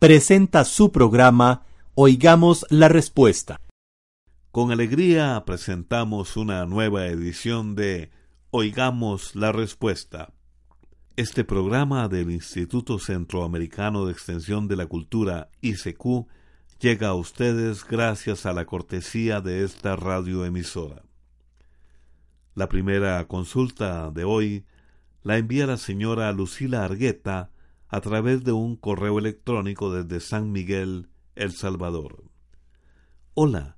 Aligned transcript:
presenta 0.00 0.64
su 0.64 0.92
programa 0.92 1.66
Oigamos 1.94 2.64
la 2.70 2.88
Respuesta. 2.88 3.60
Con 4.50 4.72
alegría 4.72 5.42
presentamos 5.44 6.38
una 6.38 6.64
nueva 6.64 7.08
edición 7.08 7.74
de 7.74 8.10
Oigamos 8.50 9.36
la 9.36 9.52
Respuesta. 9.52 10.32
Este 11.16 11.44
programa 11.44 12.08
del 12.08 12.30
Instituto 12.30 12.98
Centroamericano 12.98 14.06
de 14.06 14.12
Extensión 14.12 14.68
de 14.68 14.76
la 14.76 14.86
Cultura, 14.86 15.50
ICQ, 15.60 16.26
llega 16.80 17.08
a 17.08 17.14
ustedes 17.14 17.84
gracias 17.86 18.46
a 18.46 18.54
la 18.54 18.64
cortesía 18.64 19.42
de 19.42 19.64
esta 19.64 19.96
radioemisora. 19.96 21.02
La 22.54 22.70
primera 22.70 23.22
consulta 23.28 24.10
de 24.10 24.24
hoy 24.24 24.64
la 25.22 25.36
envía 25.36 25.66
la 25.66 25.76
señora 25.76 26.32
Lucila 26.32 26.86
Argueta 26.86 27.50
a 27.90 28.00
través 28.00 28.44
de 28.44 28.52
un 28.52 28.76
correo 28.76 29.18
electrónico 29.18 29.92
desde 29.92 30.20
San 30.20 30.52
Miguel, 30.52 31.08
El 31.34 31.52
Salvador. 31.52 32.22
Hola, 33.34 33.76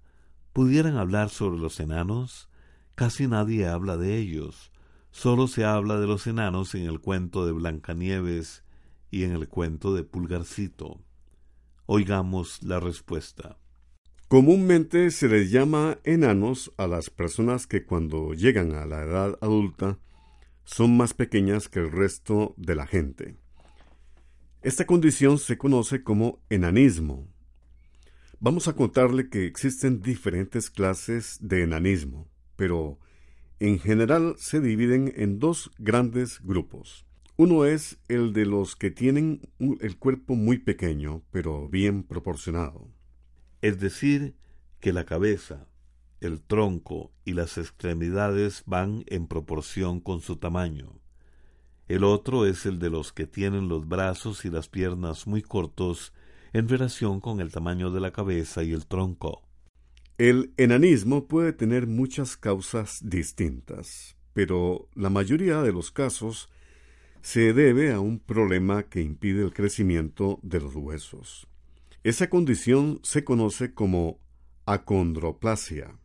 ¿pudieran 0.52 0.96
hablar 0.96 1.30
sobre 1.30 1.58
los 1.58 1.80
enanos? 1.80 2.50
Casi 2.94 3.26
nadie 3.26 3.66
habla 3.66 3.96
de 3.96 4.18
ellos. 4.18 4.70
Solo 5.12 5.46
se 5.46 5.64
habla 5.64 5.98
de 5.98 6.06
los 6.06 6.26
enanos 6.26 6.74
en 6.74 6.82
el 6.82 7.00
cuento 7.00 7.46
de 7.46 7.52
Blancanieves 7.52 8.64
y 9.10 9.24
en 9.24 9.32
el 9.32 9.48
cuento 9.48 9.94
de 9.94 10.04
Pulgarcito. 10.04 11.00
Oigamos 11.86 12.62
la 12.62 12.80
respuesta. 12.80 13.58
Comúnmente 14.28 15.10
se 15.10 15.28
les 15.28 15.50
llama 15.50 15.98
enanos 16.04 16.70
a 16.76 16.86
las 16.86 17.08
personas 17.08 17.66
que 17.66 17.84
cuando 17.84 18.34
llegan 18.34 18.72
a 18.74 18.84
la 18.86 19.02
edad 19.02 19.38
adulta 19.40 19.98
son 20.64 20.96
más 20.96 21.12
pequeñas 21.14 21.68
que 21.68 21.80
el 21.80 21.90
resto 21.90 22.54
de 22.56 22.74
la 22.74 22.86
gente. 22.86 23.41
Esta 24.62 24.86
condición 24.86 25.38
se 25.38 25.58
conoce 25.58 26.04
como 26.04 26.40
enanismo. 26.48 27.26
Vamos 28.38 28.68
a 28.68 28.74
contarle 28.74 29.28
que 29.28 29.44
existen 29.44 30.00
diferentes 30.00 30.70
clases 30.70 31.38
de 31.40 31.64
enanismo, 31.64 32.30
pero 32.54 33.00
en 33.58 33.80
general 33.80 34.36
se 34.38 34.60
dividen 34.60 35.12
en 35.16 35.40
dos 35.40 35.72
grandes 35.78 36.40
grupos. 36.44 37.04
Uno 37.36 37.64
es 37.64 37.98
el 38.06 38.32
de 38.32 38.46
los 38.46 38.76
que 38.76 38.92
tienen 38.92 39.40
el 39.80 39.98
cuerpo 39.98 40.36
muy 40.36 40.58
pequeño, 40.58 41.24
pero 41.32 41.68
bien 41.68 42.04
proporcionado. 42.04 42.88
Es 43.62 43.80
decir, 43.80 44.36
que 44.78 44.92
la 44.92 45.04
cabeza, 45.06 45.66
el 46.20 46.40
tronco 46.40 47.12
y 47.24 47.32
las 47.32 47.58
extremidades 47.58 48.62
van 48.66 49.02
en 49.08 49.26
proporción 49.26 49.98
con 49.98 50.20
su 50.20 50.36
tamaño. 50.36 51.01
El 51.88 52.04
otro 52.04 52.46
es 52.46 52.66
el 52.66 52.78
de 52.78 52.90
los 52.90 53.12
que 53.12 53.26
tienen 53.26 53.68
los 53.68 53.88
brazos 53.88 54.44
y 54.44 54.50
las 54.50 54.68
piernas 54.68 55.26
muy 55.26 55.42
cortos 55.42 56.12
en 56.52 56.68
relación 56.68 57.20
con 57.20 57.40
el 57.40 57.50
tamaño 57.50 57.90
de 57.90 58.00
la 58.00 58.12
cabeza 58.12 58.62
y 58.62 58.72
el 58.72 58.86
tronco. 58.86 59.42
El 60.18 60.52
enanismo 60.56 61.26
puede 61.26 61.52
tener 61.52 61.86
muchas 61.86 62.36
causas 62.36 63.00
distintas, 63.02 64.16
pero 64.32 64.88
la 64.94 65.10
mayoría 65.10 65.62
de 65.62 65.72
los 65.72 65.90
casos 65.90 66.48
se 67.22 67.52
debe 67.52 67.92
a 67.92 68.00
un 68.00 68.18
problema 68.18 68.82
que 68.84 69.00
impide 69.00 69.42
el 69.42 69.52
crecimiento 69.52 70.38
de 70.42 70.60
los 70.60 70.74
huesos. 70.74 71.46
Esa 72.04 72.28
condición 72.28 73.00
se 73.02 73.24
conoce 73.24 73.74
como 73.74 74.18
acondroplasia. 74.66 75.96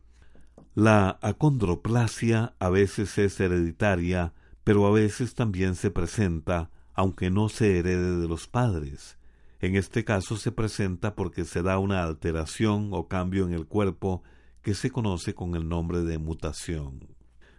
La 0.74 1.18
acondroplasia 1.22 2.54
a 2.60 2.68
veces 2.70 3.18
es 3.18 3.40
hereditaria, 3.40 4.32
pero 4.68 4.86
a 4.86 4.90
veces 4.90 5.34
también 5.34 5.76
se 5.76 5.90
presenta, 5.90 6.70
aunque 6.92 7.30
no 7.30 7.48
se 7.48 7.78
herede 7.78 8.20
de 8.20 8.28
los 8.28 8.48
padres. 8.48 9.16
En 9.60 9.76
este 9.76 10.04
caso 10.04 10.36
se 10.36 10.52
presenta 10.52 11.14
porque 11.14 11.46
se 11.46 11.62
da 11.62 11.78
una 11.78 12.04
alteración 12.04 12.90
o 12.92 13.08
cambio 13.08 13.46
en 13.46 13.54
el 13.54 13.64
cuerpo 13.64 14.22
que 14.60 14.74
se 14.74 14.90
conoce 14.90 15.32
con 15.32 15.54
el 15.54 15.70
nombre 15.70 16.02
de 16.02 16.18
mutación. 16.18 17.08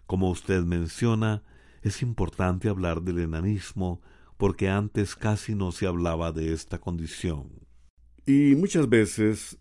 Como 0.05 0.29
usted 0.29 0.61
menciona, 0.61 1.41
es 1.81 2.03
importante 2.03 2.69
hablar 2.69 3.01
del 3.01 3.17
enanismo 3.17 4.03
porque 4.37 4.69
antes 4.69 5.15
casi 5.15 5.55
no 5.55 5.71
se 5.71 5.87
hablaba 5.87 6.31
de 6.31 6.53
esta 6.53 6.77
condición. 6.77 7.49
Y 8.27 8.53
muchas 8.53 8.87
veces 8.87 9.57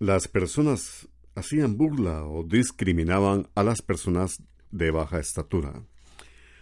las 0.00 0.26
personas 0.26 1.08
hacían 1.36 1.76
burla 1.76 2.24
o 2.24 2.42
discriminaban 2.42 3.46
a 3.54 3.62
las 3.62 3.82
personas 3.82 4.42
de 4.72 4.90
baja 4.90 5.20
estatura. 5.20 5.84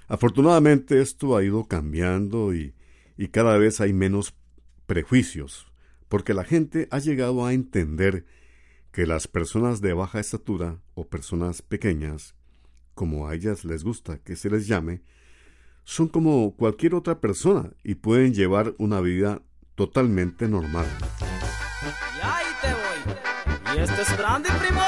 Afortunadamente 0.09 1.01
esto 1.01 1.37
ha 1.37 1.43
ido 1.43 1.65
cambiando 1.65 2.55
y, 2.55 2.75
y 3.17 3.29
cada 3.29 3.57
vez 3.59 3.81
hay 3.81 3.93
menos 3.93 4.35
prejuicios, 4.87 5.67
porque 6.09 6.35
la 6.35 6.45
gente 6.45 6.89
ha 6.91 6.99
llegado 6.99 7.45
a 7.45 7.53
entender 7.53 8.25
que 8.93 9.07
las 9.07 9.29
personas 9.29 9.81
de 9.81 9.93
baja 9.93 10.21
estatura 10.21 10.81
o 10.95 11.07
personas 11.07 11.61
pequeñas, 11.61 12.35
como 12.95 13.29
a 13.29 13.35
ellas 13.35 13.65
les 13.65 13.85
gusta 13.85 14.19
que 14.19 14.37
se 14.37 14.49
les 14.49 14.67
llame, 14.67 15.03
son 15.85 16.09
como 16.09 16.55
cualquier 16.57 16.95
otra 16.95 17.21
persona 17.21 17.73
y 17.85 17.97
pueden 17.97 18.33
llevar 18.33 18.75
una 18.79 19.01
vida 19.01 19.43
totalmente 19.75 20.49
normal. 20.49 20.87
Y 23.75 23.79
este 23.79 24.03
es 24.03 24.17
grande, 24.17 24.49
primo. 24.59 24.83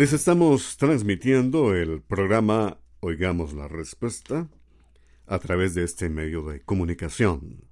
Les 0.00 0.14
estamos 0.14 0.78
transmitiendo 0.78 1.74
el 1.74 2.00
programa 2.00 2.78
Oigamos 3.00 3.52
la 3.52 3.68
Respuesta 3.68 4.48
a 5.26 5.38
través 5.40 5.74
de 5.74 5.84
este 5.84 6.08
medio 6.08 6.42
de 6.42 6.62
comunicación. 6.62 7.66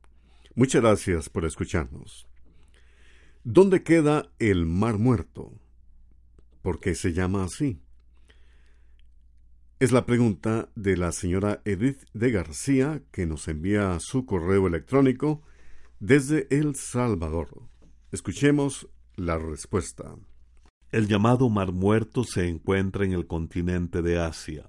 Muchas 0.55 0.83
gracias 0.83 1.31
por 1.31 1.47
escucharnos. 1.47 2.29
¿Dónde 3.45 3.83
queda 3.83 4.31
el 4.39 4.67
Mar 4.67 4.99
Muerto? 4.99 5.59
¿Por 6.61 6.81
qué 6.81 6.95
se 6.95 7.15
llama 7.15 7.45
así? 7.45 7.81
Es 9.81 9.91
la 9.91 10.05
pregunta 10.05 10.69
de 10.75 10.99
la 10.99 11.13
señora 11.13 11.63
Edith 11.65 12.03
de 12.13 12.31
García 12.31 13.03
que 13.11 13.25
nos 13.25 13.49
envía 13.49 13.99
su 14.01 14.27
correo 14.27 14.67
electrónico 14.67 15.41
desde 15.99 16.47
El 16.51 16.75
Salvador. 16.75 17.63
Escuchemos 18.13 18.87
la 19.17 19.39
respuesta. 19.39 20.15
El 20.91 21.07
llamado 21.07 21.51
Mar 21.51 21.73
Muerto 21.73 22.25
se 22.25 22.49
encuentra 22.49 23.05
en 23.05 23.13
el 23.13 23.27
continente 23.27 24.01
de 24.01 24.19
Asia. 24.19 24.65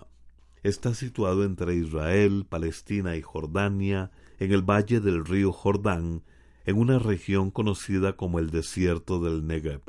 Está 0.63 0.93
situado 0.93 1.45
entre 1.45 1.75
Israel, 1.75 2.45
Palestina 2.49 3.15
y 3.15 3.21
Jordania, 3.21 4.11
en 4.37 4.51
el 4.51 4.61
valle 4.61 4.99
del 4.99 5.23
río 5.23 5.53
Jordán, 5.53 6.23
en 6.65 6.77
una 6.77 6.99
región 6.99 7.51
conocida 7.51 8.17
como 8.17 8.39
el 8.39 8.49
desierto 8.49 9.21
del 9.21 9.47
Negev. 9.47 9.81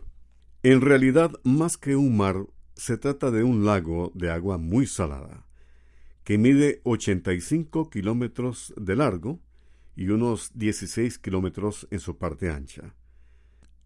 En 0.62 0.80
realidad, 0.82 1.32
más 1.42 1.76
que 1.76 1.96
un 1.96 2.16
mar, 2.16 2.46
se 2.76 2.96
trata 2.96 3.32
de 3.32 3.42
un 3.42 3.64
lago 3.64 4.12
de 4.14 4.30
agua 4.30 4.56
muy 4.56 4.86
salada, 4.86 5.44
que 6.22 6.38
mide 6.38 6.80
85 6.84 7.90
kilómetros 7.90 8.72
de 8.76 8.94
largo 8.94 9.40
y 9.96 10.10
unos 10.10 10.52
16 10.54 11.18
kilómetros 11.18 11.88
en 11.90 11.98
su 11.98 12.18
parte 12.18 12.50
ancha. 12.50 12.94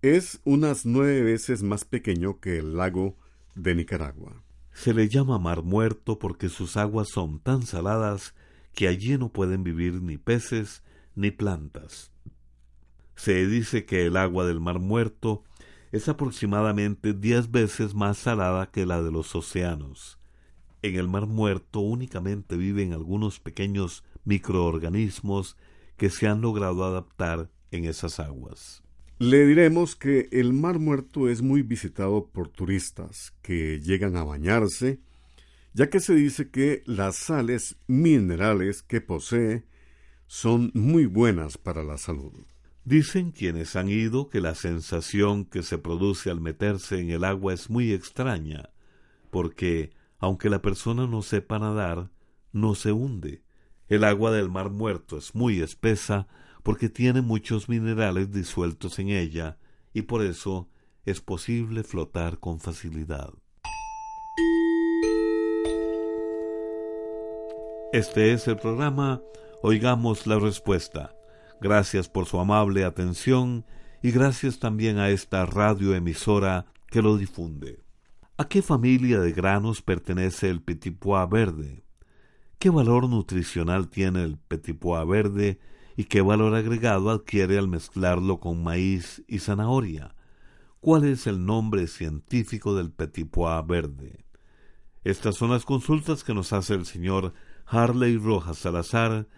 Es 0.05 0.39
unas 0.45 0.85
nueve 0.85 1.23
veces 1.23 1.63
más 1.63 1.87
pequeño 1.87 2.39
que 2.39 2.59
el 2.59 2.77
lago 2.77 3.17
de 3.55 3.75
Nicaragua. 3.75 4.43
Se 4.71 4.93
le 4.93 5.09
llama 5.09 5.39
Mar 5.39 5.63
Muerto 5.63 6.19
porque 6.19 6.51
sus 6.51 6.77
aguas 6.77 7.09
son 7.09 7.41
tan 7.41 7.63
saladas 7.63 8.35
que 8.75 8.87
allí 8.87 9.17
no 9.17 9.31
pueden 9.31 9.65
vivir 9.65 10.03
ni 10.03 10.19
peces 10.19 10.83
ni 11.15 11.31
plantas. 11.31 12.13
Se 13.17 13.47
dice 13.47 13.87
que 13.87 14.05
el 14.05 14.19
agua 14.19 14.45
del 14.45 14.61
Mar 14.61 14.79
Muerto 14.79 15.43
es 15.91 16.07
aproximadamente 16.11 17.15
diez 17.15 17.51
veces 17.51 17.95
más 17.95 18.19
salada 18.19 18.71
que 18.71 18.85
la 18.85 19.03
de 19.03 19.11
los 19.11 19.35
océanos. 19.35 20.19
En 20.83 20.97
el 20.97 21.09
Mar 21.09 21.27
Muerto 21.27 21.81
únicamente 21.81 22.59
viven 22.59 22.93
algunos 22.93 23.41
pequeños 23.41 24.05
microorganismos 24.27 25.57
que 25.97 26.11
se 26.11 26.29
han 26.29 26.43
logrado 26.43 26.85
adaptar 26.85 27.51
en 27.71 27.87
esas 27.87 28.21
aguas. 28.21 28.84
Le 29.19 29.47
diremos 29.47 29.95
que 29.95 30.29
el 30.33 30.53
Mar 30.53 30.81
Muerto 30.81 31.29
es 31.29 31.41
muy 31.41 31.63
visitado 31.63 32.31
por 32.31 32.49
turistas 32.49 33.33
que 33.43 33.81
llegan 33.81 34.17
a 34.17 34.25
bañarse, 34.25 34.99
ya 35.73 35.89
que 35.89 36.01
se 36.01 36.17
dice 36.17 36.51
que 36.51 36.83
las 36.85 37.15
sales 37.15 37.77
minerales 37.87 38.83
que 38.83 39.01
posee 39.01 39.67
son 40.27 40.73
muy 40.75 41.07
buenas 41.07 41.59
para 41.59 41.85
la 41.85 41.97
salud. 41.97 42.33
Dicen 42.85 43.31
quienes 43.31 43.77
han 43.77 43.89
ido 43.89 44.29
que 44.29 44.41
la 44.41 44.57
sensación 44.57 45.45
que 45.45 45.63
se 45.63 45.79
produce 45.79 46.29
al 46.29 46.41
meterse 46.41 46.99
en 46.99 47.11
el 47.11 47.23
agua 47.23 47.55
es 47.55 47.71
muy 47.71 47.93
extraña, 47.93 48.71
porque, 49.31 49.93
aunque 50.19 50.51
la 50.51 50.61
persona 50.61 51.07
no 51.07 51.23
sepa 51.23 51.61
nadar, 51.61 52.11
no 52.53 52.75
se 52.75 52.91
hunde. 52.91 53.45
El 53.87 54.03
agua 54.03 54.33
del 54.33 54.51
mar 54.51 54.71
muerto 54.71 55.17
es 55.19 55.37
muy 55.37 55.61
espesa 55.61 56.27
porque 56.65 56.89
tiene 56.89 57.21
muchos 57.21 57.69
minerales 57.69 58.33
disueltos 58.33 58.99
en 58.99 59.11
ella 59.11 59.59
y 59.93 60.03
por 60.03 60.25
eso 60.25 60.69
es 61.05 61.21
posible 61.21 61.85
flotar 61.85 62.41
con 62.41 62.59
facilidad. 62.59 63.33
Este 67.93 68.33
es 68.33 68.49
el 68.49 68.57
programa 68.57 69.21
Oigamos 69.63 70.27
la 70.27 70.39
Respuesta. 70.39 71.15
Gracias 71.61 72.09
por 72.09 72.27
su 72.27 72.41
amable 72.41 72.85
atención 72.85 73.67
y 74.03 74.11
gracias 74.11 74.59
también 74.59 74.99
a 74.99 75.11
esta 75.11 75.47
radioemisora 75.47 76.67
que 76.89 77.03
lo 77.03 77.19
difunde. 77.19 77.83
¿A 78.39 78.49
qué 78.49 78.63
familia 78.63 79.21
de 79.21 79.33
granos 79.33 79.83
pertenece 79.83 80.49
el 80.49 80.63
petit 80.63 80.99
pois 80.99 81.29
verde? 81.29 81.85
¿Qué 82.59 82.71
valor 82.71 83.09
nutricional 83.09 83.89
tiene 83.89 84.25
el 84.25 84.39
petit 84.39 84.79
pois 84.79 85.07
verde 85.07 85.61
y 85.97 86.05
qué 86.05 86.21
valor 86.21 86.55
agregado 86.55 87.11
adquiere 87.11 87.59
al 87.59 87.69
mezclarlo 87.69 88.41
con 88.41 88.63
maíz 88.63 89.23
y 89.29 89.39
zanahoria? 89.39 90.15
¿Cuál 90.81 91.05
es 91.05 91.27
el 91.27 91.47
nombre 91.47 91.87
científico 91.87 92.75
del 92.75 92.91
petit 92.91 93.29
pois 93.31 93.67
verde? 93.67 94.25
Estas 95.03 95.37
son 95.37 95.51
las 95.51 95.65
consultas 95.65 96.25
que 96.25 96.35
nos 96.35 96.53
hace 96.53 96.75
el 96.75 96.87
señor 96.87 97.35
Harley 97.67 98.17
Rojas 98.17 98.59
Salazar 98.59 99.29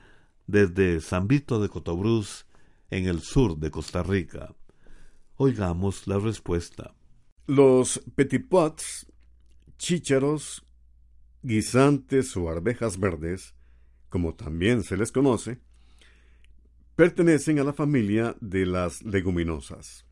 desde 0.47 1.01
San 1.01 1.29
Vito 1.29 1.61
de 1.61 1.69
Cotobruz, 1.69 2.47
en 2.91 3.07
el 3.07 3.21
sur 3.21 3.59
de 3.59 3.71
Costa 3.71 4.03
Rica. 4.03 4.55
Oigamos 5.37 6.07
la 6.07 6.19
respuesta. 6.19 6.95
Los 7.47 8.01
petit 8.15 8.49
pois, 8.49 9.07
chícharos, 9.79 10.65
guisantes 11.43 12.37
o 12.37 12.49
arvejas 12.49 12.99
verdes, 12.99 13.55
como 14.09 14.35
también 14.35 14.83
se 14.83 14.97
les 14.97 15.13
conoce, 15.13 15.61
pertenecen 16.97 17.59
a 17.59 17.65
la 17.65 17.75
familia 17.75 18.35
de 18.41 18.65
las 18.65 19.03
leguminosas. 19.03 20.07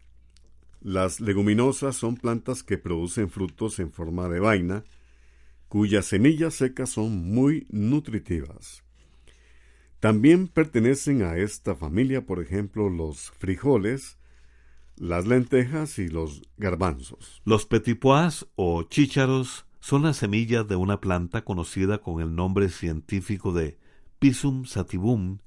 Las 0.82 1.18
leguminosas 1.18 1.96
son 1.96 2.16
plantas 2.16 2.62
que 2.62 2.76
producen 2.76 3.30
frutos 3.30 3.78
en 3.78 3.90
forma 3.90 4.28
de 4.28 4.38
vaina, 4.38 4.84
cuyas 5.68 6.04
semillas 6.04 6.54
secas 6.54 6.90
son 6.90 7.32
muy 7.32 7.66
nutritivas. 7.70 8.84
También 9.98 10.46
pertenecen 10.46 11.22
a 11.22 11.38
esta 11.38 11.74
familia, 11.74 12.26
por 12.26 12.42
ejemplo, 12.42 12.90
los 12.90 13.30
frijoles, 13.38 14.18
las 14.96 15.26
lentejas 15.26 15.98
y 15.98 16.08
los 16.08 16.42
garbanzos. 16.58 17.40
Los 17.46 17.64
petit 17.64 17.98
pois 17.98 18.46
o 18.56 18.82
chícharos 18.82 19.64
son 19.80 20.02
las 20.02 20.18
semillas 20.18 20.68
de 20.68 20.76
una 20.76 21.00
planta 21.00 21.44
conocida 21.44 21.98
con 21.98 22.20
el 22.20 22.34
nombre 22.36 22.68
científico 22.68 23.54
de 23.54 23.78
Pisum 24.18 24.66
sativum, 24.66 25.38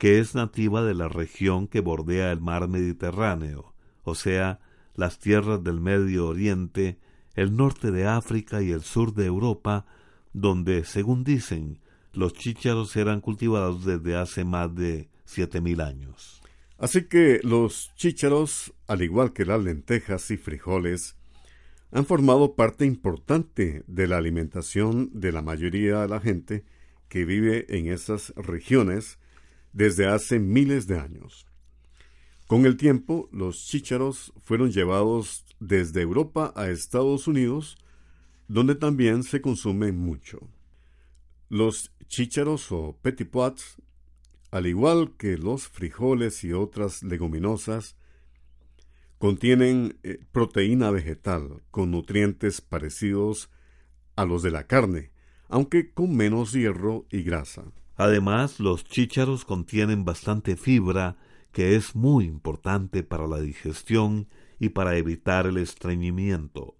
que 0.00 0.18
es 0.18 0.34
nativa 0.34 0.82
de 0.82 0.94
la 0.94 1.08
región 1.08 1.68
que 1.68 1.80
bordea 1.80 2.32
el 2.32 2.40
mar 2.40 2.68
Mediterráneo, 2.68 3.74
o 4.02 4.14
sea, 4.14 4.58
las 4.94 5.18
tierras 5.18 5.62
del 5.62 5.78
Medio 5.78 6.28
Oriente, 6.28 6.98
el 7.34 7.54
norte 7.54 7.90
de 7.90 8.06
África 8.06 8.62
y 8.62 8.70
el 8.70 8.80
sur 8.80 9.12
de 9.12 9.26
Europa, 9.26 9.84
donde, 10.32 10.86
según 10.86 11.22
dicen, 11.22 11.80
los 12.14 12.32
chícharos 12.32 12.96
eran 12.96 13.20
cultivados 13.20 13.84
desde 13.84 14.16
hace 14.16 14.42
más 14.42 14.74
de 14.74 15.10
siete 15.26 15.60
mil 15.60 15.82
años. 15.82 16.40
Así 16.78 17.04
que 17.04 17.40
los 17.42 17.92
chícharos, 17.94 18.72
al 18.86 19.02
igual 19.02 19.34
que 19.34 19.44
las 19.44 19.62
lentejas 19.62 20.30
y 20.30 20.38
frijoles, 20.38 21.18
han 21.92 22.06
formado 22.06 22.54
parte 22.54 22.86
importante 22.86 23.84
de 23.86 24.06
la 24.06 24.16
alimentación 24.16 25.10
de 25.12 25.30
la 25.30 25.42
mayoría 25.42 26.00
de 26.00 26.08
la 26.08 26.20
gente 26.20 26.64
que 27.10 27.26
vive 27.26 27.66
en 27.68 27.88
esas 27.88 28.32
regiones 28.34 29.19
desde 29.72 30.06
hace 30.06 30.38
miles 30.38 30.86
de 30.86 30.98
años. 30.98 31.46
Con 32.46 32.66
el 32.66 32.76
tiempo, 32.76 33.28
los 33.32 33.64
chícharos 33.64 34.32
fueron 34.42 34.72
llevados 34.72 35.44
desde 35.60 36.02
Europa 36.02 36.52
a 36.56 36.68
Estados 36.70 37.28
Unidos, 37.28 37.78
donde 38.48 38.74
también 38.74 39.22
se 39.22 39.40
consumen 39.40 39.96
mucho. 39.96 40.40
Los 41.48 41.92
chícharos 42.08 42.72
o 42.72 42.98
petit 43.02 43.30
pois, 43.30 43.76
al 44.50 44.66
igual 44.66 45.16
que 45.16 45.38
los 45.38 45.68
frijoles 45.68 46.42
y 46.42 46.52
otras 46.52 47.04
leguminosas, 47.04 47.94
contienen 49.18 49.98
eh, 50.02 50.18
proteína 50.32 50.90
vegetal 50.90 51.62
con 51.70 51.90
nutrientes 51.92 52.60
parecidos 52.60 53.50
a 54.16 54.24
los 54.24 54.42
de 54.42 54.50
la 54.50 54.66
carne, 54.66 55.12
aunque 55.48 55.92
con 55.92 56.16
menos 56.16 56.52
hierro 56.52 57.06
y 57.10 57.22
grasa. 57.22 57.70
Además, 58.00 58.60
los 58.60 58.84
chícharos 58.84 59.44
contienen 59.44 60.06
bastante 60.06 60.56
fibra, 60.56 61.18
que 61.52 61.76
es 61.76 61.94
muy 61.94 62.24
importante 62.24 63.02
para 63.02 63.26
la 63.26 63.40
digestión 63.42 64.26
y 64.58 64.70
para 64.70 64.96
evitar 64.96 65.46
el 65.46 65.58
estreñimiento. 65.58 66.78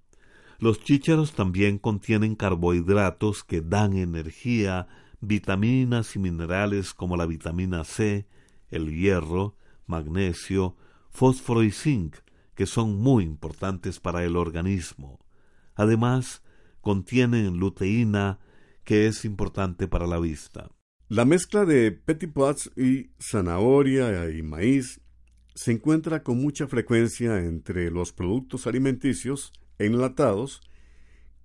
Los 0.58 0.82
chícharos 0.82 1.34
también 1.34 1.76
contienen 1.76 2.36
carbohidratos 2.36 3.44
que 3.44 3.60
dan 3.60 3.98
energía, 3.98 4.88
vitaminas 5.20 6.16
y 6.16 6.20
minerales 6.20 6.94
como 6.94 7.18
la 7.18 7.26
vitamina 7.26 7.84
C, 7.84 8.26
el 8.70 8.88
hierro, 8.88 9.58
magnesio, 9.86 10.74
fósforo 11.10 11.62
y 11.64 11.70
zinc, 11.70 12.16
que 12.54 12.64
son 12.64 12.98
muy 12.98 13.24
importantes 13.24 14.00
para 14.00 14.24
el 14.24 14.38
organismo. 14.38 15.20
Además, 15.74 16.42
contienen 16.80 17.58
luteína, 17.58 18.38
que 18.84 19.06
es 19.06 19.26
importante 19.26 19.86
para 19.86 20.06
la 20.06 20.18
vista. 20.18 20.70
La 21.10 21.24
mezcla 21.24 21.64
de 21.64 21.90
petit 21.90 22.30
pois 22.32 22.70
y 22.76 23.10
zanahoria 23.18 24.30
y 24.30 24.42
maíz 24.42 25.00
se 25.56 25.72
encuentra 25.72 26.22
con 26.22 26.40
mucha 26.40 26.68
frecuencia 26.68 27.40
entre 27.40 27.90
los 27.90 28.12
productos 28.12 28.68
alimenticios 28.68 29.52
enlatados 29.80 30.60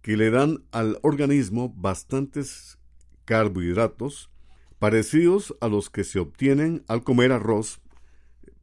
que 0.03 0.17
le 0.17 0.29
dan 0.29 0.63
al 0.71 0.99
organismo 1.01 1.73
bastantes 1.75 2.77
carbohidratos 3.25 4.29
parecidos 4.77 5.55
a 5.61 5.67
los 5.67 5.89
que 5.89 6.03
se 6.03 6.19
obtienen 6.19 6.83
al 6.87 7.03
comer 7.03 7.31
arroz, 7.31 7.81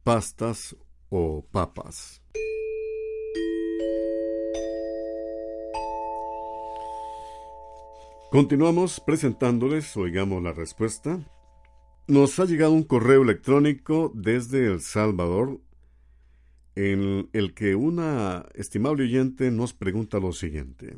pastas 0.03 0.77
o 1.09 1.45
papas. 1.51 2.22
Continuamos 8.33 8.99
presentándoles, 8.99 9.95
oigamos 9.95 10.41
la 10.41 10.53
respuesta. 10.53 11.19
Nos 12.07 12.39
ha 12.39 12.45
llegado 12.45 12.71
un 12.71 12.81
correo 12.81 13.21
electrónico 13.21 14.11
desde 14.15 14.65
El 14.65 14.81
Salvador 14.81 15.61
en 16.73 17.29
el 17.33 17.53
que 17.53 17.75
una 17.75 18.47
estimable 18.55 19.03
oyente 19.03 19.51
nos 19.51 19.73
pregunta 19.73 20.17
lo 20.17 20.31
siguiente. 20.31 20.97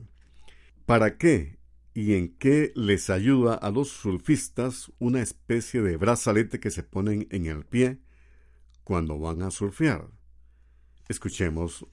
¿Para 0.85 1.17
qué 1.17 1.57
y 1.93 2.13
en 2.13 2.29
qué 2.37 2.71
les 2.73 3.09
ayuda 3.09 3.55
a 3.55 3.69
los 3.69 3.89
surfistas 3.89 4.93
una 4.99 5.21
especie 5.21 5.81
de 5.81 5.97
brazalete 5.97 6.61
que 6.61 6.71
se 6.71 6.83
ponen 6.83 7.27
en 7.31 7.47
el 7.47 7.65
pie 7.65 7.99
cuando 8.85 9.19
van 9.19 9.41
a 9.41 9.51
surfear? 9.51 10.07
Escuchemos 11.09 11.85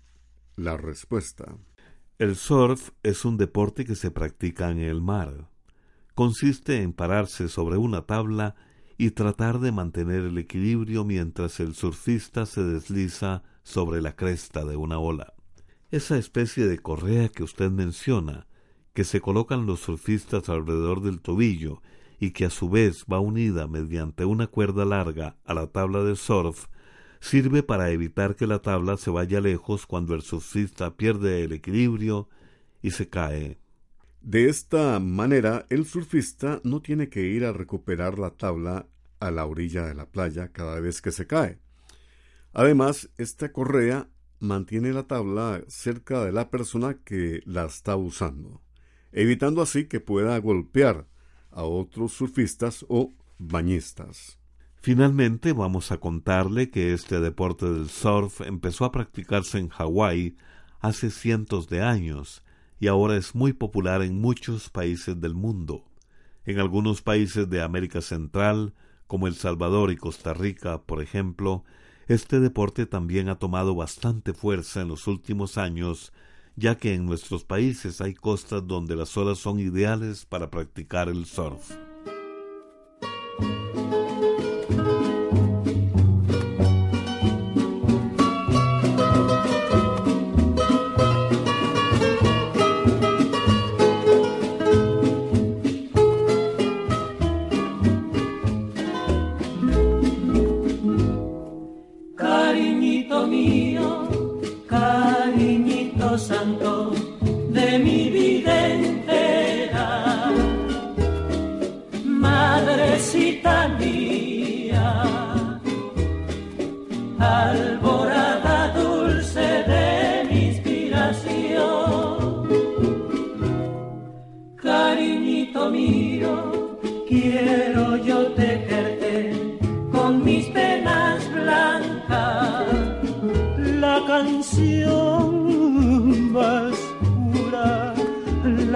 la 0.54 0.76
respuesta. 0.76 1.58
El 2.18 2.36
surf 2.36 2.90
es 3.02 3.24
un 3.24 3.36
deporte 3.36 3.84
que 3.84 3.94
se 3.94 4.10
practica 4.10 4.70
en 4.70 4.78
el 4.78 5.00
mar. 5.00 5.48
Consiste 6.14 6.82
en 6.82 6.92
pararse 6.92 7.48
sobre 7.48 7.78
una 7.78 8.02
tabla 8.02 8.54
y 8.98 9.12
tratar 9.12 9.60
de 9.60 9.72
mantener 9.72 10.22
el 10.22 10.38
equilibrio 10.38 11.04
mientras 11.04 11.58
el 11.58 11.74
surfista 11.74 12.44
se 12.46 12.62
desliza 12.62 13.42
sobre 13.62 14.02
la 14.02 14.14
cresta 14.14 14.64
de 14.64 14.76
una 14.76 14.98
ola. 14.98 15.32
Esa 15.90 16.18
especie 16.18 16.66
de 16.66 16.78
correa 16.78 17.28
que 17.28 17.42
usted 17.42 17.70
menciona, 17.70 18.46
que 18.92 19.04
se 19.04 19.20
colocan 19.20 19.66
los 19.66 19.80
surfistas 19.80 20.48
alrededor 20.48 21.00
del 21.00 21.20
tobillo 21.20 21.82
y 22.20 22.32
que 22.32 22.44
a 22.44 22.50
su 22.50 22.68
vez 22.68 23.06
va 23.10 23.20
unida 23.20 23.66
mediante 23.66 24.26
una 24.26 24.46
cuerda 24.46 24.84
larga 24.84 25.36
a 25.44 25.54
la 25.54 25.66
tabla 25.66 26.04
de 26.04 26.14
surf, 26.14 26.66
sirve 27.22 27.62
para 27.62 27.90
evitar 27.90 28.34
que 28.34 28.48
la 28.48 28.58
tabla 28.58 28.96
se 28.96 29.08
vaya 29.10 29.40
lejos 29.40 29.86
cuando 29.86 30.14
el 30.14 30.22
surfista 30.22 30.96
pierde 30.96 31.44
el 31.44 31.52
equilibrio 31.52 32.28
y 32.82 32.90
se 32.90 33.08
cae. 33.08 33.58
De 34.20 34.48
esta 34.48 34.98
manera, 34.98 35.64
el 35.70 35.86
surfista 35.86 36.60
no 36.64 36.82
tiene 36.82 37.08
que 37.08 37.22
ir 37.22 37.44
a 37.44 37.52
recuperar 37.52 38.18
la 38.18 38.30
tabla 38.30 38.88
a 39.20 39.30
la 39.30 39.46
orilla 39.46 39.86
de 39.86 39.94
la 39.94 40.06
playa 40.06 40.48
cada 40.48 40.80
vez 40.80 41.00
que 41.00 41.12
se 41.12 41.28
cae. 41.28 41.60
Además, 42.52 43.08
esta 43.18 43.52
correa 43.52 44.08
mantiene 44.40 44.92
la 44.92 45.04
tabla 45.04 45.62
cerca 45.68 46.24
de 46.24 46.32
la 46.32 46.50
persona 46.50 46.98
que 47.04 47.40
la 47.46 47.66
está 47.66 47.94
usando, 47.94 48.62
evitando 49.12 49.62
así 49.62 49.84
que 49.86 50.00
pueda 50.00 50.36
golpear 50.38 51.06
a 51.52 51.62
otros 51.62 52.12
surfistas 52.14 52.84
o 52.88 53.12
bañistas. 53.38 54.41
Finalmente 54.84 55.52
vamos 55.52 55.92
a 55.92 55.98
contarle 55.98 56.68
que 56.68 56.92
este 56.92 57.20
deporte 57.20 57.70
del 57.70 57.88
surf 57.88 58.40
empezó 58.40 58.84
a 58.84 58.90
practicarse 58.90 59.60
en 59.60 59.68
Hawái 59.68 60.36
hace 60.80 61.12
cientos 61.12 61.68
de 61.68 61.82
años 61.82 62.42
y 62.80 62.88
ahora 62.88 63.16
es 63.16 63.36
muy 63.36 63.52
popular 63.52 64.02
en 64.02 64.20
muchos 64.20 64.70
países 64.70 65.20
del 65.20 65.34
mundo. 65.34 65.84
En 66.46 66.58
algunos 66.58 67.00
países 67.00 67.48
de 67.48 67.62
América 67.62 68.00
Central, 68.00 68.74
como 69.06 69.28
El 69.28 69.36
Salvador 69.36 69.92
y 69.92 69.96
Costa 69.96 70.34
Rica, 70.34 70.82
por 70.82 71.00
ejemplo, 71.00 71.62
este 72.08 72.40
deporte 72.40 72.84
también 72.84 73.28
ha 73.28 73.38
tomado 73.38 73.76
bastante 73.76 74.32
fuerza 74.32 74.80
en 74.80 74.88
los 74.88 75.06
últimos 75.06 75.58
años, 75.58 76.12
ya 76.56 76.76
que 76.76 76.94
en 76.94 77.06
nuestros 77.06 77.44
países 77.44 78.00
hay 78.00 78.14
costas 78.14 78.66
donde 78.66 78.96
las 78.96 79.16
olas 79.16 79.38
son 79.38 79.60
ideales 79.60 80.26
para 80.26 80.50
practicar 80.50 81.08
el 81.08 81.24
surf. 81.26 81.70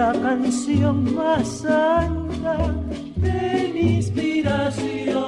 La 0.07 0.13
canción 0.21 1.15
más 1.15 1.45
santa 1.63 2.55
de 3.17 3.71
mi 3.73 3.95
inspiración. 3.97 5.25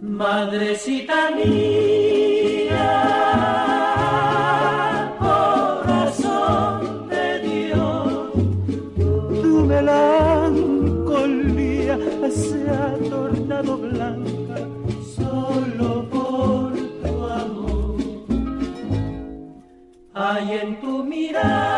Madrecita 0.00 1.30
mía, 1.38 2.88
corazón 5.18 7.08
de 7.10 7.26
Dios, 7.48 8.32
tu 9.42 9.54
melancolía 9.72 10.78
se 12.30 12.60
ha 12.70 12.88
tornado 13.10 13.72
blanca 13.76 14.56
solo 15.14 16.08
por 16.08 16.72
tu 17.02 17.14
amor. 17.42 17.96
Hay 20.14 20.46
en 20.62 20.80
tu 20.80 21.04
mirada 21.04 21.77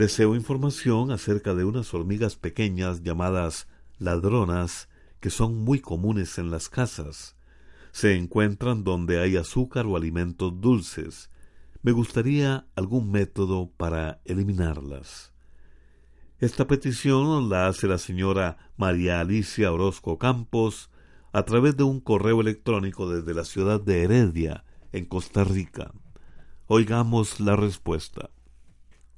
Deseo 0.00 0.34
información 0.34 1.10
acerca 1.10 1.54
de 1.54 1.66
unas 1.66 1.92
hormigas 1.92 2.34
pequeñas 2.34 3.02
llamadas 3.02 3.68
ladronas 3.98 4.88
que 5.20 5.28
son 5.28 5.56
muy 5.56 5.78
comunes 5.80 6.38
en 6.38 6.50
las 6.50 6.70
casas. 6.70 7.36
Se 7.92 8.16
encuentran 8.16 8.82
donde 8.82 9.20
hay 9.20 9.36
azúcar 9.36 9.84
o 9.84 9.98
alimentos 9.98 10.58
dulces. 10.58 11.28
Me 11.82 11.92
gustaría 11.92 12.66
algún 12.76 13.10
método 13.10 13.72
para 13.76 14.22
eliminarlas. 14.24 15.34
Esta 16.38 16.66
petición 16.66 17.50
la 17.50 17.66
hace 17.66 17.86
la 17.86 17.98
señora 17.98 18.70
María 18.78 19.20
Alicia 19.20 19.70
Orozco 19.70 20.16
Campos 20.16 20.88
a 21.30 21.42
través 21.42 21.76
de 21.76 21.82
un 21.82 22.00
correo 22.00 22.40
electrónico 22.40 23.10
desde 23.10 23.34
la 23.34 23.44
ciudad 23.44 23.78
de 23.82 24.04
Heredia, 24.04 24.64
en 24.92 25.04
Costa 25.04 25.44
Rica. 25.44 25.92
Oigamos 26.68 27.38
la 27.38 27.54
respuesta. 27.54 28.30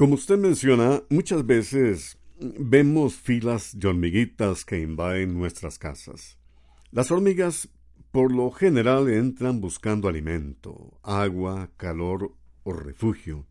Como 0.02 0.16
usted 0.16 0.36
menciona, 0.36 1.00
muchas 1.10 1.46
veces 1.46 2.18
vemos 2.40 3.14
filas 3.14 3.78
de 3.78 3.86
hormiguitas 3.86 4.64
que 4.64 4.80
invaden 4.80 5.38
nuestras 5.38 5.78
casas. 5.78 6.38
Las 6.90 7.12
hormigas 7.12 7.68
por 8.10 8.32
lo 8.32 8.50
general 8.50 9.08
entran 9.08 9.60
buscando 9.60 10.08
alimento, 10.08 10.98
agua, 11.04 11.70
calor 11.76 12.34
o 12.64 12.72
refugio. 12.72 13.46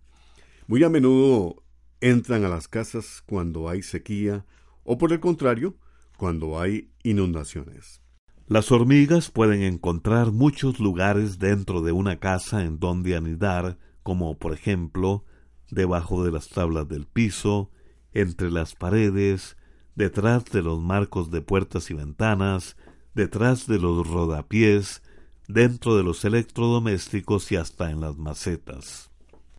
Muy 0.67 0.83
a 0.83 0.89
menudo 0.89 1.63
entran 2.01 2.43
a 2.43 2.49
las 2.49 2.67
casas 2.67 3.23
cuando 3.25 3.69
hay 3.69 3.81
sequía 3.81 4.45
o 4.83 4.97
por 4.97 5.13
el 5.13 5.21
contrario, 5.21 5.77
cuando 6.17 6.59
hay 6.59 6.91
inundaciones. 7.03 8.01
Las 8.47 8.73
hormigas 8.73 9.31
pueden 9.31 9.61
encontrar 9.61 10.33
muchos 10.33 10.81
lugares 10.81 11.39
dentro 11.39 11.81
de 11.81 11.93
una 11.93 12.19
casa 12.19 12.65
en 12.65 12.77
donde 12.77 13.15
anidar, 13.15 13.77
como 14.03 14.37
por 14.37 14.51
ejemplo 14.51 15.23
debajo 15.71 16.23
de 16.23 16.31
las 16.31 16.49
tablas 16.49 16.87
del 16.87 17.07
piso, 17.07 17.71
entre 18.13 18.51
las 18.51 18.75
paredes, 18.75 19.57
detrás 19.95 20.45
de 20.45 20.61
los 20.61 20.79
marcos 20.79 21.31
de 21.31 21.41
puertas 21.41 21.89
y 21.89 21.93
ventanas, 21.93 22.77
detrás 23.13 23.67
de 23.67 23.79
los 23.79 24.07
rodapiés, 24.07 25.01
dentro 25.47 25.97
de 25.97 26.03
los 26.03 26.23
electrodomésticos 26.23 27.51
y 27.51 27.55
hasta 27.55 27.89
en 27.89 28.01
las 28.01 28.17
macetas. 28.17 29.09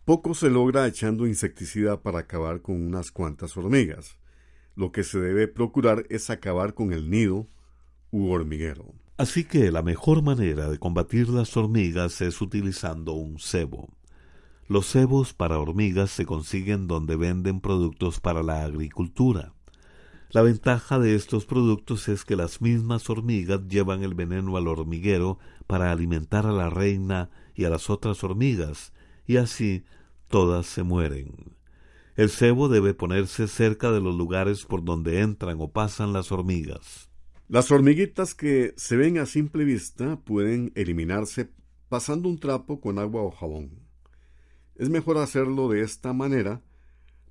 Poco 0.05 0.33
se 0.33 0.49
logra 0.49 0.87
echando 0.87 1.27
insecticida 1.27 2.01
para 2.01 2.19
acabar 2.19 2.61
con 2.61 2.81
unas 2.83 3.11
cuantas 3.11 3.55
hormigas. 3.55 4.17
Lo 4.75 4.91
que 4.91 5.03
se 5.03 5.19
debe 5.19 5.47
procurar 5.47 6.05
es 6.09 6.29
acabar 6.29 6.73
con 6.73 6.91
el 6.91 7.09
nido 7.09 7.47
u 8.11 8.29
hormiguero. 8.29 8.93
Así 9.17 9.43
que 9.43 9.71
la 9.71 9.81
mejor 9.81 10.23
manera 10.23 10.69
de 10.69 10.79
combatir 10.79 11.29
las 11.29 11.55
hormigas 11.55 12.19
es 12.21 12.41
utilizando 12.41 13.13
un 13.13 13.39
cebo. 13.39 13.87
Los 14.73 14.87
cebos 14.87 15.35
para 15.35 15.59
hormigas 15.59 16.09
se 16.09 16.25
consiguen 16.25 16.87
donde 16.87 17.15
venden 17.15 17.61
productos 17.61 18.19
para 18.19 18.41
la 18.41 18.65
agricultura. 18.65 19.53
La 20.31 20.41
ventaja 20.41 20.97
de 20.97 21.13
estos 21.13 21.45
productos 21.45 22.09
es 22.09 22.25
que 22.25 22.35
las 22.35 22.59
mismas 22.59 23.07
hormigas 23.07 23.67
llevan 23.67 24.01
el 24.01 24.15
veneno 24.15 24.57
al 24.57 24.67
hormiguero 24.67 25.37
para 25.67 25.91
alimentar 25.91 26.47
a 26.47 26.51
la 26.51 26.71
reina 26.71 27.29
y 27.53 27.65
a 27.65 27.69
las 27.69 27.91
otras 27.91 28.23
hormigas, 28.23 28.93
y 29.27 29.37
así 29.37 29.83
todas 30.27 30.65
se 30.65 30.81
mueren. 30.81 31.55
El 32.15 32.31
cebo 32.31 32.67
debe 32.67 32.95
ponerse 32.95 33.47
cerca 33.47 33.91
de 33.91 34.01
los 34.01 34.15
lugares 34.15 34.65
por 34.65 34.83
donde 34.83 35.19
entran 35.19 35.61
o 35.61 35.67
pasan 35.67 36.13
las 36.13 36.31
hormigas. 36.31 37.11
Las 37.47 37.69
hormiguitas 37.69 38.33
que 38.33 38.73
se 38.75 38.97
ven 38.97 39.19
a 39.19 39.27
simple 39.27 39.65
vista 39.65 40.19
pueden 40.21 40.71
eliminarse 40.73 41.51
pasando 41.89 42.27
un 42.27 42.39
trapo 42.39 42.81
con 42.81 42.97
agua 42.97 43.21
o 43.21 43.29
jabón. 43.29 43.82
Es 44.75 44.89
mejor 44.89 45.17
hacerlo 45.17 45.69
de 45.69 45.81
esta 45.81 46.13
manera 46.13 46.61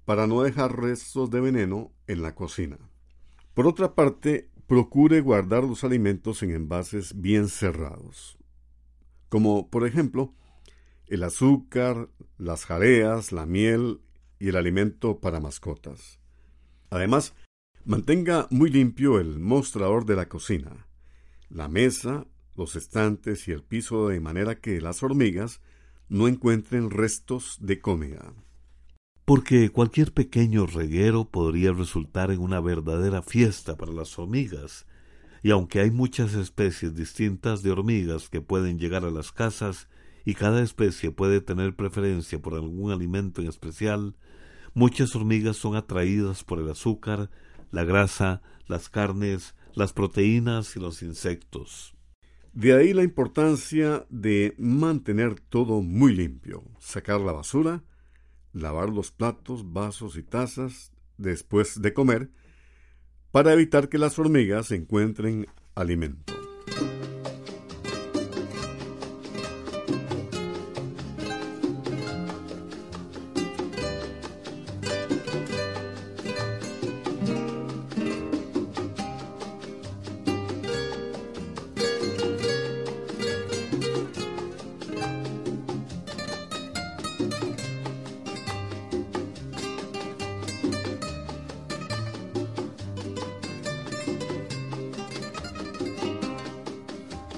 para 0.05 0.27
no 0.27 0.43
dejar 0.43 0.81
restos 0.81 1.31
de 1.31 1.41
veneno 1.41 1.93
en 2.07 2.23
la 2.23 2.35
cocina. 2.35 2.79
Por 3.55 3.67
otra 3.67 3.95
parte, 3.95 4.51
procure 4.67 5.21
guardar 5.21 5.65
los 5.65 5.85
alimentos 5.85 6.43
en 6.43 6.53
envases 6.53 7.21
bien 7.21 7.49
cerrados, 7.49 8.39
como 9.29 9.69
por 9.69 9.87
ejemplo 9.87 10.35
el 11.07 11.25
azúcar, 11.25 12.09
las 12.39 12.65
jareas, 12.65 13.33
la 13.33 13.45
miel 13.45 14.01
y 14.39 14.49
el 14.49 14.57
alimento 14.57 15.21
para 15.21 15.41
mascotas. 15.41 16.21
Además, 16.89 17.35
mantenga 17.85 18.47
muy 18.51 18.71
limpio 18.71 19.21
el 19.21 19.39
mostrador 19.39 20.07
de 20.07 20.17
la 20.17 20.29
cocina, 20.29 20.87
la 21.51 21.69
mesa, 21.69 22.27
los 22.57 22.77
estantes 22.77 23.49
y 23.49 23.53
el 23.53 23.63
piso 23.63 24.09
de 24.09 24.21
manera 24.21 24.55
que 24.61 24.81
las 24.81 25.03
hormigas 25.03 25.61
no 26.13 26.29
encuentren 26.29 26.91
restos 26.91 27.57
de 27.59 27.81
comida. 27.81 28.35
Porque 29.25 29.71
cualquier 29.71 30.13
pequeño 30.13 30.67
reguero 30.67 31.25
podría 31.25 31.73
resultar 31.73 32.31
en 32.31 32.41
una 32.41 32.61
verdadera 32.61 33.23
fiesta 33.23 33.79
para 33.79 33.93
las 33.93 34.19
hormigas, 34.19 34.85
y 35.43 35.53
aunque 35.53 35.81
hay 35.81 35.91
muchas 35.91 36.35
especies 36.35 36.95
distintas 36.95 37.63
de 37.63 37.71
hormigas 37.71 38.29
que 38.29 38.43
pueden 38.43 38.79
llegar 38.79 39.07
a 39.07 39.11
las 39.11 39.33
casas, 39.33 39.89
y 40.27 40.35
cada 40.35 40.61
especie 40.61 41.13
puede 41.13 41.41
tener 41.41 41.77
preferencia 41.77 42.39
por 42.43 42.53
algún 42.53 42.93
alimento 42.93 43.41
en 43.41 43.49
especial, 43.49 44.15
muchas 44.75 45.17
hormigas 45.17 45.57
son 45.57 45.77
atraídas 45.77 46.45
por 46.45 46.59
el 46.59 46.71
azúcar, 46.71 47.31
la 47.71 47.85
grasa, 47.85 48.43
las 48.67 48.91
carnes, 48.91 49.55
las 49.75 49.95
proteínas 49.95 50.77
y 50.77 50.81
los 50.81 51.03
insectos. 51.03 51.95
De 52.53 52.75
ahí 52.75 52.93
la 52.93 53.03
importancia 53.03 54.05
de 54.11 54.55
mantener 54.59 55.41
todo 55.41 55.81
muy 55.81 56.15
limpio, 56.15 56.63
sacar 56.79 57.21
la 57.21 57.33
basura, 57.33 57.83
lavar 58.53 58.91
los 58.91 59.11
platos, 59.11 59.73
vasos 59.73 60.17
y 60.17 60.23
tazas 60.23 60.93
después 61.17 61.81
de 61.81 61.95
comer, 61.95 62.31
para 63.31 63.55
evitar 63.55 63.89
que 63.89 63.97
las 63.97 64.19
hormigas 64.19 64.71
encuentren 64.71 65.47
alimento. 65.75 66.42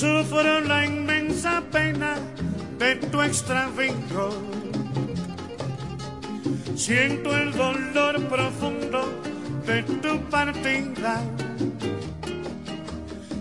Sufro 0.00 0.60
la 0.60 0.86
inmensa 0.86 1.62
pena 1.70 2.14
de 2.78 2.96
tu 3.10 3.20
extravío. 3.20 4.30
Siento 6.74 7.36
el 7.36 7.52
dolor 7.52 8.18
profundo 8.30 9.02
de 9.66 9.82
tu 9.82 10.18
partida. 10.30 11.20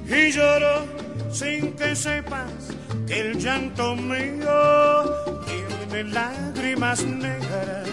Y 0.06 0.32
lloro 0.32 0.86
sin 1.32 1.72
que 1.78 1.96
sepas 1.96 2.76
que 3.08 3.22
el 3.22 3.40
llanto 3.40 3.96
mío 3.96 5.06
tiene 5.48 6.04
lágrimas 6.12 7.06
negras. 7.06 7.88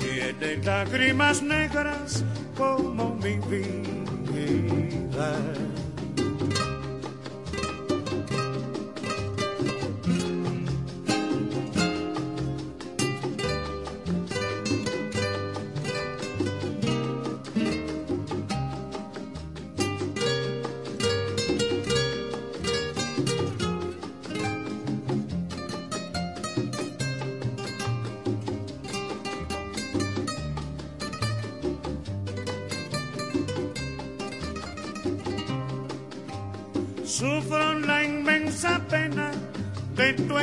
Tiene 0.00 0.64
lágrimas 0.64 1.42
negras 1.42 2.24
como 2.56 3.14
mi 3.14 3.38
vida. 3.46 5.30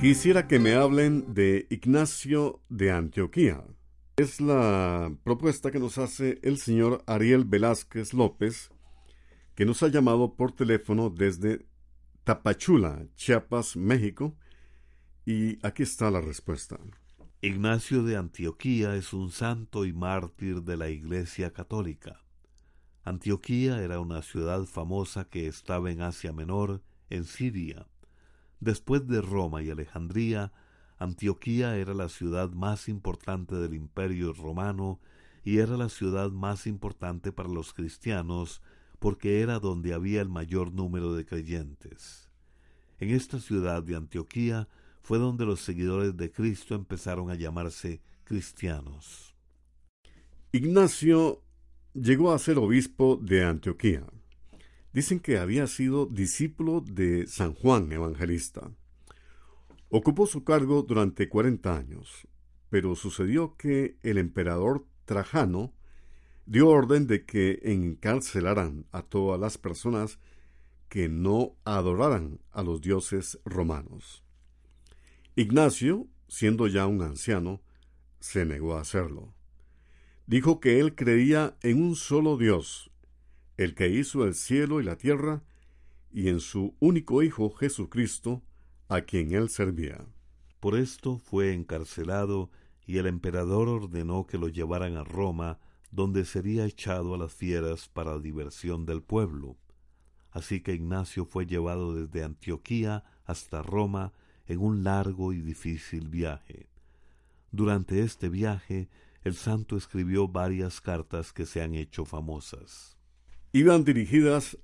Quisiera 0.00 0.46
que 0.46 0.60
me 0.60 0.74
hablen 0.74 1.34
de 1.34 1.66
Ignacio 1.70 2.62
de 2.68 2.92
Antioquía. 2.92 3.64
Es 4.16 4.40
la 4.40 5.12
propuesta 5.24 5.72
que 5.72 5.80
nos 5.80 5.98
hace 5.98 6.38
el 6.44 6.58
señor 6.58 7.02
Ariel 7.08 7.44
Velázquez 7.44 8.14
López, 8.14 8.70
que 9.56 9.66
nos 9.66 9.82
ha 9.82 9.88
llamado 9.88 10.36
por 10.36 10.52
teléfono 10.52 11.10
desde 11.10 11.66
Tapachula, 12.22 13.08
Chiapas, 13.16 13.76
México, 13.76 14.36
y 15.26 15.58
aquí 15.66 15.82
está 15.82 16.12
la 16.12 16.20
respuesta. 16.20 16.78
Ignacio 17.42 18.04
de 18.04 18.16
Antioquía 18.16 18.94
es 18.94 19.12
un 19.12 19.32
santo 19.32 19.84
y 19.84 19.92
mártir 19.92 20.62
de 20.62 20.76
la 20.76 20.90
Iglesia 20.90 21.52
Católica. 21.52 22.22
Antioquía 23.02 23.82
era 23.82 23.98
una 23.98 24.22
ciudad 24.22 24.64
famosa 24.64 25.24
que 25.24 25.48
estaba 25.48 25.90
en 25.90 26.02
Asia 26.02 26.32
Menor, 26.32 26.82
en 27.10 27.24
Siria. 27.24 27.88
Después 28.60 29.06
de 29.06 29.20
Roma 29.20 29.62
y 29.62 29.70
Alejandría, 29.70 30.52
Antioquía 30.98 31.76
era 31.76 31.94
la 31.94 32.08
ciudad 32.08 32.50
más 32.50 32.88
importante 32.88 33.54
del 33.54 33.74
Imperio 33.74 34.32
romano 34.32 35.00
y 35.44 35.58
era 35.58 35.76
la 35.76 35.88
ciudad 35.88 36.30
más 36.30 36.66
importante 36.66 37.30
para 37.32 37.48
los 37.48 37.72
cristianos 37.72 38.60
porque 38.98 39.40
era 39.40 39.60
donde 39.60 39.94
había 39.94 40.20
el 40.20 40.28
mayor 40.28 40.72
número 40.72 41.14
de 41.14 41.24
creyentes. 41.24 42.30
En 42.98 43.10
esta 43.10 43.38
ciudad 43.38 43.82
de 43.82 43.94
Antioquía 43.94 44.68
fue 45.00 45.18
donde 45.18 45.46
los 45.46 45.60
seguidores 45.60 46.16
de 46.16 46.32
Cristo 46.32 46.74
empezaron 46.74 47.30
a 47.30 47.36
llamarse 47.36 48.02
cristianos. 48.24 49.34
Ignacio 50.50 51.42
llegó 51.94 52.32
a 52.32 52.38
ser 52.38 52.58
obispo 52.58 53.18
de 53.22 53.44
Antioquía. 53.44 54.04
Dicen 54.92 55.20
que 55.20 55.38
había 55.38 55.66
sido 55.66 56.06
discípulo 56.06 56.80
de 56.80 57.26
San 57.26 57.52
Juan 57.54 57.92
Evangelista. 57.92 58.70
Ocupó 59.90 60.26
su 60.26 60.44
cargo 60.44 60.82
durante 60.82 61.28
cuarenta 61.28 61.76
años, 61.76 62.26
pero 62.70 62.94
sucedió 62.94 63.56
que 63.56 63.98
el 64.02 64.18
emperador 64.18 64.86
Trajano 65.04 65.74
dio 66.46 66.68
orden 66.68 67.06
de 67.06 67.24
que 67.24 67.60
encarcelaran 67.64 68.86
a 68.90 69.02
todas 69.02 69.38
las 69.38 69.58
personas 69.58 70.18
que 70.88 71.08
no 71.08 71.56
adoraran 71.64 72.40
a 72.50 72.62
los 72.62 72.80
dioses 72.80 73.38
romanos. 73.44 74.24
Ignacio, 75.36 76.06
siendo 76.28 76.66
ya 76.66 76.86
un 76.86 77.02
anciano, 77.02 77.62
se 78.20 78.44
negó 78.44 78.76
a 78.76 78.80
hacerlo. 78.80 79.34
Dijo 80.26 80.60
que 80.60 80.80
él 80.80 80.94
creía 80.94 81.56
en 81.62 81.82
un 81.82 81.94
solo 81.94 82.36
Dios, 82.36 82.90
el 83.58 83.74
que 83.74 83.88
hizo 83.88 84.24
el 84.24 84.34
cielo 84.34 84.80
y 84.80 84.84
la 84.84 84.96
tierra, 84.96 85.42
y 86.12 86.28
en 86.28 86.38
su 86.38 86.76
único 86.78 87.24
Hijo 87.24 87.50
Jesucristo, 87.50 88.42
a 88.88 89.02
quien 89.02 89.32
él 89.32 89.50
servía. 89.50 90.06
Por 90.60 90.78
esto 90.78 91.18
fue 91.18 91.52
encarcelado 91.52 92.50
y 92.86 92.98
el 92.98 93.06
emperador 93.06 93.68
ordenó 93.68 94.26
que 94.26 94.38
lo 94.38 94.48
llevaran 94.48 94.96
a 94.96 95.02
Roma, 95.02 95.58
donde 95.90 96.24
sería 96.24 96.66
echado 96.66 97.14
a 97.14 97.18
las 97.18 97.34
fieras 97.34 97.88
para 97.88 98.18
diversión 98.20 98.86
del 98.86 99.02
pueblo. 99.02 99.56
Así 100.30 100.60
que 100.60 100.74
Ignacio 100.74 101.24
fue 101.24 101.44
llevado 101.44 101.94
desde 101.94 102.22
Antioquía 102.22 103.04
hasta 103.24 103.62
Roma 103.62 104.12
en 104.46 104.60
un 104.60 104.84
largo 104.84 105.32
y 105.32 105.40
difícil 105.40 106.08
viaje. 106.08 106.68
Durante 107.50 108.02
este 108.02 108.28
viaje, 108.28 108.88
el 109.22 109.34
santo 109.34 109.76
escribió 109.76 110.28
varias 110.28 110.80
cartas 110.80 111.32
que 111.32 111.44
se 111.44 111.60
han 111.60 111.74
hecho 111.74 112.04
famosas. 112.04 112.97
Iban 113.52 113.82
dirigidas 113.82 114.58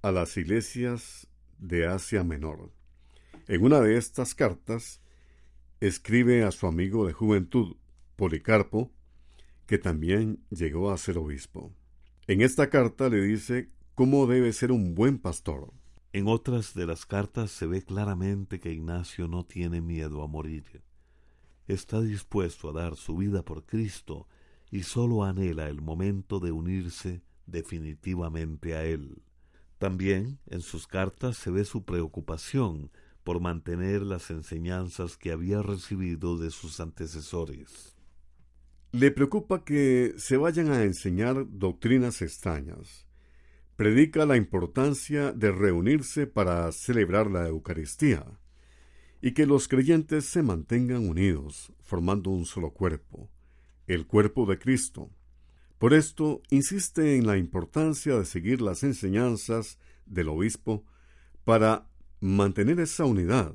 a 0.00 0.12
las 0.12 0.36
iglesias 0.36 1.26
de 1.58 1.88
Asia 1.88 2.22
Menor. 2.22 2.70
En 3.48 3.64
una 3.64 3.80
de 3.80 3.96
estas 3.96 4.36
cartas, 4.36 5.00
escribe 5.80 6.44
a 6.44 6.52
su 6.52 6.68
amigo 6.68 7.04
de 7.04 7.12
juventud, 7.12 7.74
Policarpo, 8.14 8.92
que 9.66 9.76
también 9.76 10.44
llegó 10.50 10.92
a 10.92 10.98
ser 10.98 11.18
obispo. 11.18 11.74
En 12.28 12.40
esta 12.40 12.70
carta 12.70 13.08
le 13.08 13.20
dice 13.22 13.70
cómo 13.96 14.28
debe 14.28 14.52
ser 14.52 14.70
un 14.70 14.94
buen 14.94 15.18
pastor. 15.18 15.72
En 16.12 16.28
otras 16.28 16.74
de 16.74 16.86
las 16.86 17.06
cartas 17.06 17.50
se 17.50 17.66
ve 17.66 17.82
claramente 17.82 18.60
que 18.60 18.72
Ignacio 18.72 19.26
no 19.26 19.46
tiene 19.46 19.80
miedo 19.80 20.22
a 20.22 20.28
morir. 20.28 20.84
Está 21.66 22.00
dispuesto 22.00 22.70
a 22.70 22.72
dar 22.72 22.94
su 22.94 23.16
vida 23.16 23.44
por 23.44 23.66
Cristo 23.66 24.28
y 24.70 24.84
sólo 24.84 25.24
anhela 25.24 25.68
el 25.68 25.82
momento 25.82 26.38
de 26.38 26.52
unirse 26.52 27.20
definitivamente 27.50 28.74
a 28.74 28.84
Él. 28.84 29.22
También 29.78 30.38
en 30.46 30.60
sus 30.60 30.86
cartas 30.86 31.36
se 31.36 31.50
ve 31.50 31.64
su 31.64 31.84
preocupación 31.84 32.90
por 33.24 33.40
mantener 33.40 34.02
las 34.02 34.30
enseñanzas 34.30 35.16
que 35.16 35.32
había 35.32 35.62
recibido 35.62 36.38
de 36.38 36.50
sus 36.50 36.80
antecesores. 36.80 37.94
Le 38.90 39.10
preocupa 39.10 39.64
que 39.64 40.14
se 40.16 40.38
vayan 40.38 40.70
a 40.70 40.82
enseñar 40.82 41.46
doctrinas 41.50 42.22
extrañas. 42.22 43.06
Predica 43.76 44.24
la 44.24 44.36
importancia 44.36 45.32
de 45.32 45.52
reunirse 45.52 46.26
para 46.26 46.72
celebrar 46.72 47.30
la 47.30 47.46
Eucaristía 47.46 48.24
y 49.20 49.32
que 49.32 49.46
los 49.46 49.68
creyentes 49.68 50.24
se 50.24 50.42
mantengan 50.42 51.06
unidos, 51.08 51.72
formando 51.82 52.30
un 52.30 52.46
solo 52.46 52.70
cuerpo, 52.70 53.28
el 53.86 54.06
cuerpo 54.06 54.46
de 54.46 54.58
Cristo. 54.58 55.10
Por 55.78 55.94
esto 55.94 56.42
insiste 56.50 57.16
en 57.16 57.26
la 57.26 57.36
importancia 57.36 58.18
de 58.18 58.24
seguir 58.24 58.60
las 58.60 58.82
enseñanzas 58.82 59.78
del 60.06 60.28
obispo 60.28 60.84
para 61.44 61.88
mantener 62.20 62.80
esa 62.80 63.04
unidad. 63.04 63.54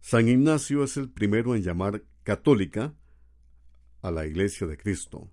San 0.00 0.28
Ignacio 0.28 0.82
es 0.82 0.96
el 0.96 1.08
primero 1.08 1.54
en 1.54 1.62
llamar 1.62 2.02
católica 2.24 2.94
a 4.02 4.10
la 4.10 4.26
Iglesia 4.26 4.66
de 4.66 4.76
Cristo. 4.76 5.30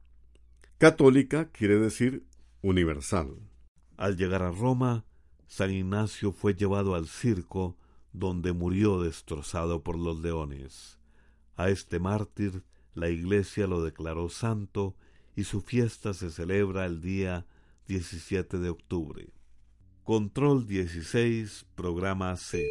Católica 0.78 1.50
quiere 1.52 1.80
decir 1.80 2.28
universal. 2.62 3.36
Al 3.96 4.18
llegar 4.18 4.44
a 4.44 4.52
Roma, 4.52 5.06
San 5.48 5.72
Ignacio 5.72 6.32
fue 6.32 6.54
llevado 6.54 6.94
al 6.94 7.08
circo, 7.08 7.76
donde 8.14 8.54
murió 8.54 9.02
destrozado 9.02 9.84
por 9.84 9.98
los 9.98 10.20
leones. 10.20 11.00
A 11.56 11.70
este 11.70 12.00
mártir 12.00 12.64
la 12.94 13.10
Iglesia 13.10 13.66
lo 13.66 13.84
declaró 13.84 14.30
santo 14.30 14.96
y 15.38 15.44
su 15.44 15.62
fiesta 15.62 16.16
se 16.16 16.32
celebra 16.32 16.88
el 16.88 17.00
día 17.00 17.46
17 17.88 18.58
de 18.58 18.70
octubre. 18.70 19.30
Control 20.04 20.66
16, 20.66 21.68
programa 21.76 22.36
C. 22.38 22.66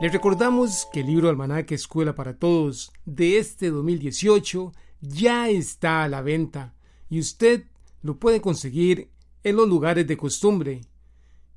Les 0.00 0.12
recordamos 0.12 0.86
que 0.92 1.00
el 1.00 1.08
libro 1.08 1.28
Almanaque 1.28 1.74
Escuela 1.74 2.14
para 2.14 2.38
Todos 2.38 2.92
de 3.04 3.38
este 3.38 3.70
2018 3.70 4.72
ya 5.00 5.48
está 5.48 6.04
a 6.04 6.08
la 6.08 6.22
venta 6.22 6.72
y 7.10 7.18
usted 7.18 7.64
lo 8.00 8.20
puede 8.20 8.40
conseguir 8.40 9.10
en 9.42 9.56
los 9.56 9.68
lugares 9.68 10.06
de 10.06 10.16
costumbre. 10.16 10.82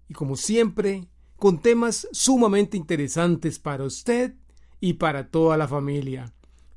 Y 0.10 0.15
como 0.15 0.36
siempre, 0.36 1.08
con 1.36 1.62
temas 1.62 2.08
sumamente 2.12 2.78
interesantes 2.78 3.60
para 3.60 3.84
usted 3.84 4.34
y 4.80 4.94
para 4.94 5.30
toda 5.30 5.56
la 5.56 5.68
familia. 5.68 6.35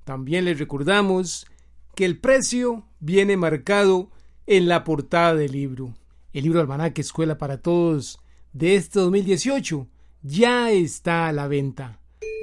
También 0.08 0.46
les 0.46 0.58
recordamos 0.58 1.46
que 1.94 2.06
el 2.06 2.18
precio 2.18 2.86
viene 2.98 3.36
marcado 3.36 4.10
en 4.46 4.66
la 4.66 4.82
portada 4.82 5.34
del 5.34 5.52
libro. 5.52 5.92
El 6.32 6.44
libro 6.44 6.62
Almanaque 6.62 7.02
Escuela 7.02 7.36
para 7.36 7.60
Todos 7.60 8.18
de 8.54 8.76
este 8.76 9.00
2018 9.00 9.86
ya 10.22 10.70
está 10.70 11.28
a 11.28 11.32
la 11.34 11.46
venta. 11.46 12.00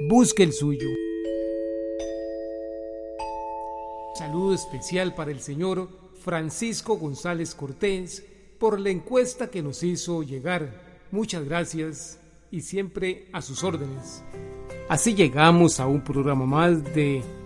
Busque 0.08 0.44
el 0.44 0.52
suyo. 0.52 0.86
Saludo 4.14 4.54
especial 4.54 5.16
para 5.16 5.32
el 5.32 5.40
señor 5.40 5.88
Francisco 6.22 6.96
González 6.96 7.56
Cortés 7.56 8.24
por 8.60 8.78
la 8.78 8.90
encuesta 8.90 9.50
que 9.50 9.64
nos 9.64 9.82
hizo 9.82 10.22
llegar. 10.22 10.70
Muchas 11.10 11.44
gracias 11.44 12.20
y 12.52 12.60
siempre 12.60 13.26
a 13.32 13.42
sus 13.42 13.64
órdenes. 13.64 14.22
Así 14.88 15.16
llegamos 15.16 15.80
a 15.80 15.88
un 15.88 16.04
programa 16.04 16.46
más 16.46 16.84
de 16.94 17.24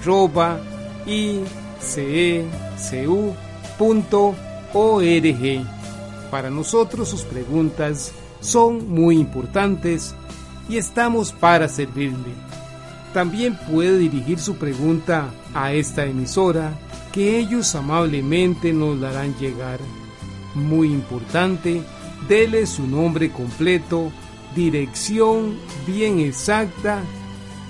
arroba 0.00 0.60
i 1.06 1.40
c 1.80 2.02
e 2.02 2.46
c 2.76 3.06
u 3.06 3.34
punto 3.78 4.34
org. 4.72 5.66
Para 6.30 6.50
nosotros 6.50 7.08
sus 7.08 7.22
preguntas 7.22 8.12
son 8.40 8.88
muy 8.90 9.18
importantes 9.18 10.14
y 10.68 10.76
estamos 10.76 11.32
para 11.32 11.68
servirle. 11.68 12.34
También 13.14 13.58
puede 13.70 13.98
dirigir 13.98 14.38
su 14.38 14.56
pregunta 14.56 15.30
a 15.54 15.72
esta 15.72 16.04
emisora 16.04 16.78
que 17.12 17.38
ellos 17.38 17.74
amablemente 17.74 18.72
nos 18.72 18.98
la 18.98 19.10
harán 19.10 19.34
llegar. 19.38 19.80
Muy 20.54 20.88
importante, 20.92 21.82
dele 22.28 22.66
su 22.66 22.86
nombre 22.86 23.32
completo, 23.32 24.12
dirección 24.54 25.56
bien 25.86 26.18
exacta 26.18 27.02